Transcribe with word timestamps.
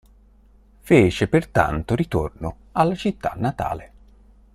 Fece 0.81 1.27
pertanto 1.27 1.93
ritorno 1.93 2.55
alla 2.71 2.95
città 2.95 3.33
natale. 3.37 3.91